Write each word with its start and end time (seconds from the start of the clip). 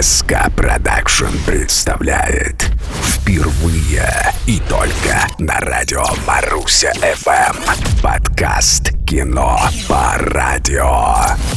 СК 0.00 0.50
Production 0.54 1.38
представляет 1.46 2.70
Впервые 3.02 4.06
и 4.46 4.60
только 4.68 5.26
на 5.38 5.58
радио 5.60 6.04
Маруся 6.26 6.92
FM. 6.92 8.02
Подкаст 8.02 8.90
«Кино 9.06 9.58
по 9.88 10.14
радио» 10.18 11.14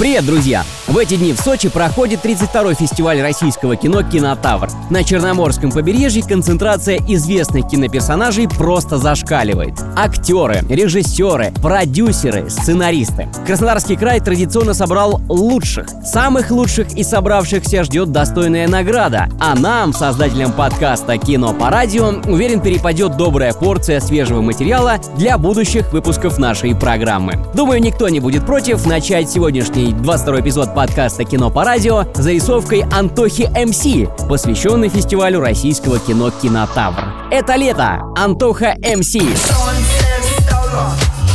Привет, 0.00 0.24
друзья! 0.24 0.64
В 0.88 0.96
эти 0.96 1.16
дни 1.16 1.34
в 1.34 1.38
Сочи 1.38 1.68
проходит 1.68 2.24
32-й 2.24 2.74
фестиваль 2.74 3.20
российского 3.20 3.76
кино 3.76 4.02
«Кинотавр». 4.02 4.70
На 4.88 5.04
Черноморском 5.04 5.70
побережье 5.70 6.22
концентрация 6.22 6.98
известных 7.06 7.68
киноперсонажей 7.68 8.48
просто 8.48 8.96
зашкаливает. 8.96 9.74
Актеры, 9.94 10.62
режиссеры, 10.70 11.52
продюсеры, 11.62 12.48
сценаристы. 12.48 13.28
Краснодарский 13.46 13.94
край 13.94 14.20
традиционно 14.20 14.72
собрал 14.72 15.20
лучших. 15.28 15.86
Самых 16.02 16.50
лучших 16.50 16.92
и 16.94 17.04
собравшихся 17.04 17.84
ждет 17.84 18.10
достойная 18.10 18.66
награда. 18.66 19.28
А 19.38 19.54
нам, 19.54 19.92
создателям 19.92 20.52
подкаста 20.52 21.18
«Кино 21.18 21.52
по 21.52 21.68
радио», 21.68 22.08
уверен, 22.26 22.60
перепадет 22.60 23.18
добрая 23.18 23.52
порция 23.52 24.00
свежего 24.00 24.40
материала 24.40 24.94
для 25.18 25.36
будущих 25.36 25.92
выпусков 25.92 26.38
нашей 26.38 26.74
программы. 26.74 27.34
Думаю, 27.54 27.82
никто 27.82 28.08
не 28.08 28.18
будет 28.18 28.46
против 28.46 28.86
начать 28.86 29.30
сегодняшний 29.30 29.89
22 29.92 30.40
эпизод 30.40 30.74
подкаста 30.74 31.24
«Кино 31.24 31.50
по 31.50 31.64
радио» 31.64 32.04
зарисовкой 32.14 32.84
Антохи 32.90 33.48
МС, 33.54 34.08
посвященной 34.28 34.88
фестивалю 34.88 35.40
российского 35.40 35.98
кино 35.98 36.30
«Кинотавр». 36.30 37.30
Это 37.30 37.56
лето! 37.56 38.00
Антоха 38.16 38.74
МС. 38.82 39.14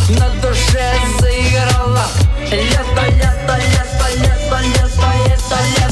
На 0.10 0.30
душе 0.42 0.94
заиграло 1.20 2.00
Лето, 2.52 2.62
лето, 2.62 3.02
лето, 3.08 3.56
лето, 3.58 4.06
лето, 4.20 4.58
лето, 4.62 5.56
лето 5.78 5.85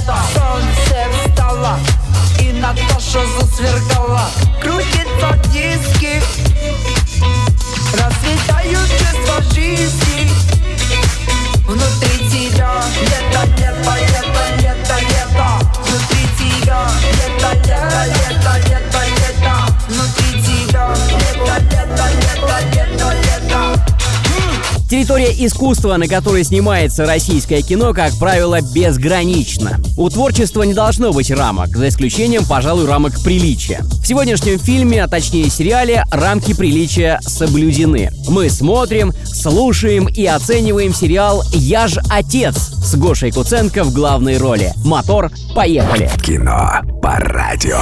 Территория 25.04 25.46
искусства, 25.46 25.98
на 25.98 26.08
которой 26.08 26.46
снимается 26.46 27.06
российское 27.06 27.62
кино, 27.62 27.94
как 27.94 28.18
правило, 28.20 28.62
безгранична. 28.62 29.82
У 29.98 30.10
творчества 30.10 30.64
не 30.64 30.74
должно 30.74 31.12
быть 31.12 31.30
рамок, 31.30 31.76
за 31.76 31.90
исключением, 31.90 32.46
пожалуй, 32.46 32.86
рамок 32.86 33.22
приличия. 33.22 33.82
В 34.02 34.08
сегодняшнем 34.08 34.58
фильме, 34.60 35.04
а 35.04 35.10
точнее 35.10 35.50
сериале, 35.50 36.06
рамки 36.10 36.54
приличия 36.54 37.20
соблюдены. 37.22 38.12
Мы 38.30 38.50
смотрим, 38.50 39.12
слушаем 39.26 40.08
и 40.08 40.26
оцениваем 40.26 40.94
сериал 40.94 41.44
«Я 41.52 41.90
ж 41.90 41.98
отец» 42.10 42.56
с 42.56 42.96
Гошей 42.96 43.32
Куценко 43.32 43.84
в 43.84 43.92
главной 43.92 44.38
роли. 44.38 44.72
Мотор, 44.86 45.32
поехали! 45.54 46.10
Кино 46.24 46.80
по 47.02 47.18
радио 47.20 47.82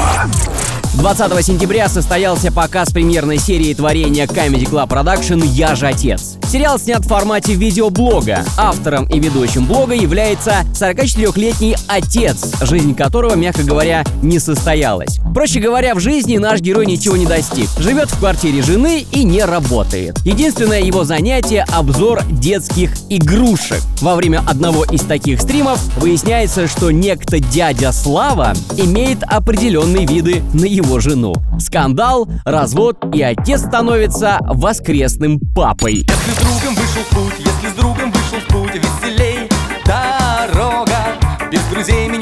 20 0.96 1.46
сентября 1.46 1.88
состоялся 1.88 2.52
показ 2.52 2.92
премьерной 2.92 3.38
серии 3.38 3.74
творения 3.74 4.26
Comedy 4.26 4.70
Club 4.70 4.90
Production 4.90 5.42
«Я 5.46 5.74
же 5.74 5.88
отец». 5.88 6.38
Сериал 6.52 6.78
снят 6.78 7.00
в 7.00 7.08
формате 7.08 7.54
видеоблога. 7.54 8.44
Автором 8.58 9.06
и 9.06 9.18
ведущим 9.18 9.66
блога 9.66 9.94
является 9.94 10.66
44-летний 10.74 11.78
отец, 11.88 12.52
жизнь 12.62 12.94
которого, 12.94 13.36
мягко 13.36 13.64
говоря, 13.64 14.04
не 14.22 14.38
состоялась. 14.38 15.20
Проще 15.34 15.62
говоря, 15.62 15.96
в 15.96 16.02
жизни 16.02 16.38
наш 16.38 16.60
герой 16.60 16.86
ничего 16.86 17.16
не 17.16 17.26
достиг. 17.26 17.70
Живет 17.80 18.10
в 18.10 18.20
квартире 18.20 18.62
жены 18.62 19.06
и 19.14 19.24
не 19.24 19.46
работает. 19.46 20.20
Единственное 20.26 20.82
его 20.82 21.06
занятие– 21.06 21.66
обзор 21.72 22.26
детских 22.26 22.92
игрушек. 23.08 23.80
Во 24.02 24.16
время 24.16 24.44
одного 24.46 24.84
из 24.84 25.02
таких 25.02 25.40
стримов 25.40 25.80
выясняется, 25.96 26.68
что 26.68 26.92
некто 26.92 27.40
дядя 27.40 27.94
Слава 27.94 28.54
имеет 28.76 29.24
определенные 29.24 30.06
виды 30.06 30.44
на 30.54 30.66
его 30.66 30.81
жену. 31.00 31.34
Скандал, 31.60 32.28
развод 32.46 32.98
и 33.14 33.22
отец 33.22 33.62
становится 33.62 34.40
воскресным 34.42 35.40
папой. 35.56 36.06
Если 36.08 36.32
с 36.32 36.38
другом 36.38 36.76
вышел 36.76 37.02
в 37.04 37.10
путь, 37.10 37.34
если 37.40 37.70
с 37.70 37.74
другом 37.74 38.12
вышел 38.12 38.40
в 38.40 38.48
путь 38.48 38.76
Веселей 38.76 39.50
дорога 39.86 41.18
Без 41.52 41.62
друзей 41.72 42.08
меня 42.08 42.21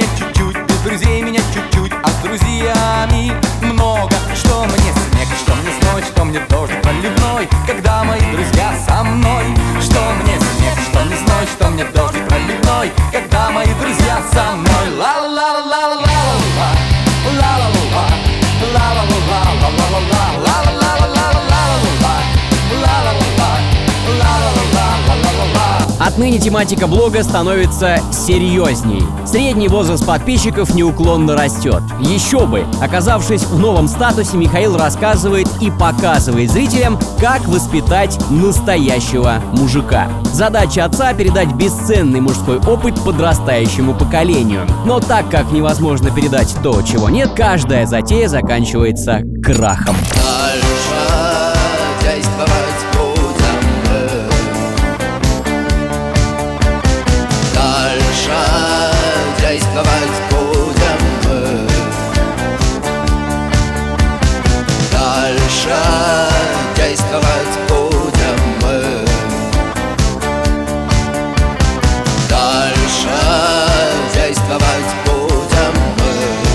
Отныне 26.19 26.38
тематика 26.38 26.85
блога 26.85 27.24
становится 27.24 28.02
серьезней. 28.12 29.02
Средний 29.25 29.69
возраст 29.69 30.06
подписчиков 30.06 30.75
неуклонно 30.75 31.34
растет. 31.34 31.81
Еще 32.02 32.46
бы! 32.46 32.66
Оказавшись 32.81 33.44
в 33.44 33.57
новом 33.57 33.88
статусе, 33.88 34.35
Михаил 34.35 34.75
рассказывает 34.75 35.47
и 35.62 35.72
показывает 35.72 36.52
зрителям, 36.52 37.00
как 37.22 37.47
воспитать 37.47 38.19
настоящего 38.29 39.35
мужика. 39.53 40.09
Задача 40.34 40.84
отца— 40.84 41.13
передать 41.18 41.53
бесценный 41.53 42.19
мужской 42.19 42.58
опыт 42.58 43.00
подрастающему 43.00 43.94
поколению. 43.94 44.68
Но 44.84 45.00
так 45.00 45.29
как 45.29 45.53
невозможно 45.53 46.12
передать 46.12 46.53
то, 46.62 46.81
чего 46.81 47.09
нет, 47.09 47.29
каждая 47.34 47.85
затея 47.85 48.28
заканчивается 48.28 49.22
крахом. 49.41 49.96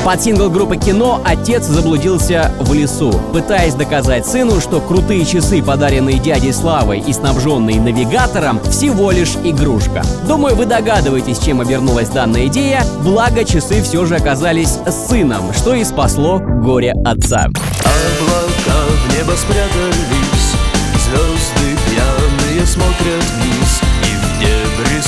Под 0.05 0.23
сингл 0.23 0.51
группы 0.51 0.77
«Кино» 0.77 1.23
отец 1.25 1.65
заблудился 1.65 2.53
в 2.61 2.75
лесу, 2.75 3.11
пытаясь 3.33 3.73
доказать 3.73 4.27
сыну, 4.27 4.61
что 4.61 4.83
крутые 4.83 5.25
часы, 5.25 5.63
подаренные 5.63 6.19
дядей 6.19 6.53
Славой 6.53 7.01
и 7.01 7.11
снабженные 7.11 7.81
навигатором, 7.81 8.61
всего 8.65 9.11
лишь 9.11 9.35
игрушка. 9.43 10.03
Думаю, 10.29 10.57
вы 10.57 10.67
догадываетесь, 10.67 11.39
чем 11.39 11.63
обернулась 11.63 12.11
данная 12.11 12.49
идея, 12.49 12.85
благо 13.03 13.45
часы 13.45 13.83
все 13.83 14.05
же 14.05 14.17
оказались 14.17 14.79
сыном, 15.09 15.55
что 15.55 15.73
и 15.73 15.83
спасло 15.85 16.39
горе 16.39 16.93
отца. 17.07 17.47
Облака 17.47 18.81
в 18.91 19.17
небо 19.17 19.33
спрятались 19.33 20.55
Звезды 21.05 21.79
пьяные 21.89 22.67
смотрят 22.67 23.25
вниз 23.37 23.81
И 24.03 24.17
в 24.17 24.41
дебри 24.41 25.01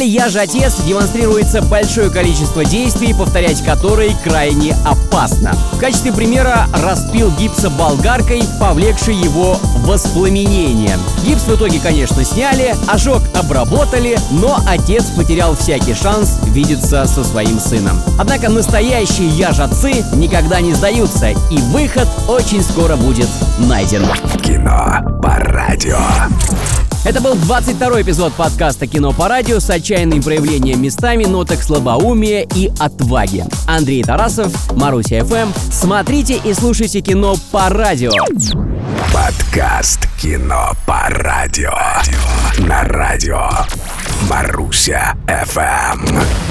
сериале 0.00 0.06
«Я 0.06 0.28
же 0.28 0.40
отец» 0.40 0.80
демонстрируется 0.86 1.62
большое 1.62 2.10
количество 2.10 2.64
действий, 2.64 3.14
повторять 3.14 3.62
которые 3.64 4.16
крайне 4.24 4.74
опасно. 4.84 5.54
В 5.72 5.78
качестве 5.78 6.12
примера 6.12 6.66
распил 6.82 7.30
гипса 7.32 7.70
болгаркой, 7.70 8.42
повлекший 8.58 9.14
его 9.14 9.58
воспламенение. 9.84 10.96
Гипс 11.24 11.42
в 11.42 11.54
итоге, 11.54 11.80
конечно, 11.80 12.24
сняли, 12.24 12.74
ожог 12.88 13.22
обработали, 13.34 14.18
но 14.30 14.58
отец 14.66 15.04
потерял 15.16 15.54
всякий 15.54 15.94
шанс 15.94 16.38
видеться 16.46 17.04
со 17.06 17.24
своим 17.24 17.58
сыном. 17.58 18.00
Однако 18.18 18.48
настоящие 18.48 19.28
яжатцы 19.28 20.04
никогда 20.14 20.60
не 20.60 20.72
сдаются, 20.74 21.30
и 21.30 21.58
выход 21.72 22.08
очень 22.28 22.62
скоро 22.62 22.96
будет 22.96 23.28
найден. 23.58 24.06
Кино 24.42 25.00
по 25.22 25.36
радио 25.36 25.98
Это 27.02 27.22
был 27.22 27.34
22 27.34 28.02
эпизод 28.02 28.34
подкаста 28.34 28.86
«Кино 28.86 29.12
по 29.12 29.26
радио» 29.26 29.58
с 29.58 29.70
отчаянным 29.70 30.22
проявлением 30.22 30.82
местами 30.82 31.24
ноток 31.24 31.62
слабоумия 31.62 32.46
и 32.54 32.70
отваги. 32.78 33.44
Андрей 33.66 34.02
Тарасов, 34.02 34.52
Маруся 34.72 35.24
ФМ. 35.24 35.50
Смотрите 35.72 36.38
и 36.44 36.52
слушайте 36.52 37.00
кино 37.00 37.36
по 37.50 37.70
радио. 37.70 38.10
Подкаст 39.14 40.06
«Кино 40.20 40.72
по 40.86 41.08
радио». 41.08 41.72
На 42.58 42.84
радио 42.84 43.48
Маруся 44.28 45.14
ФМ. 45.26 46.49